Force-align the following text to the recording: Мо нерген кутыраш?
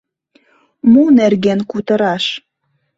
Мо 0.91 1.03
нерген 1.19 1.59
кутыраш? 1.71 2.25